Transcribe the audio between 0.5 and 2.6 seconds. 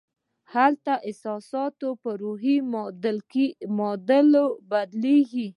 هلته دا احساسات پر روحي